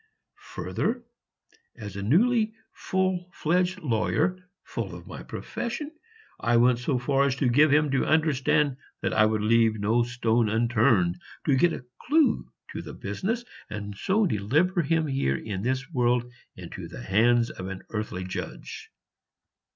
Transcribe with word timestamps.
Further, 0.55 1.03
as 1.75 1.95
a 1.95 2.01
newly 2.01 2.55
full 2.73 3.29
fledged 3.31 3.81
lawyer, 3.83 4.35
full 4.63 4.95
of 4.95 5.05
my 5.05 5.21
profession, 5.21 5.91
I 6.39 6.57
went 6.57 6.79
so 6.79 6.97
far 6.97 7.25
as 7.25 7.35
to 7.35 7.47
give 7.47 7.69
him 7.69 7.91
to 7.91 8.07
understand 8.07 8.77
that 9.03 9.13
I 9.13 9.27
would 9.27 9.43
leave 9.43 9.79
no 9.79 10.01
stone 10.01 10.49
unturned 10.49 11.21
to 11.45 11.55
get 11.55 11.71
a 11.73 11.85
clue 12.07 12.51
to 12.71 12.81
the 12.81 12.95
business, 12.95 13.45
and 13.69 13.95
so 13.95 14.25
deliver 14.25 14.81
him 14.81 15.05
here 15.05 15.35
in 15.37 15.61
this 15.61 15.87
world 15.91 16.31
into 16.55 16.87
the 16.87 17.03
hands 17.03 17.51
of 17.51 17.67
an 17.67 17.83
earthly 17.91 18.23
judge. 18.23 18.89